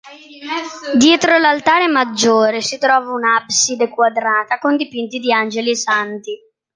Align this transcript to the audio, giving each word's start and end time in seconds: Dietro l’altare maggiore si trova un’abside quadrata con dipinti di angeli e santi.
Dietro 0.97 1.37
l’altare 1.37 1.85
maggiore 1.87 2.59
si 2.63 2.79
trova 2.79 3.11
un’abside 3.11 3.87
quadrata 3.89 4.57
con 4.57 4.75
dipinti 4.75 5.19
di 5.19 5.31
angeli 5.31 5.69
e 5.69 5.75
santi. 5.75 6.39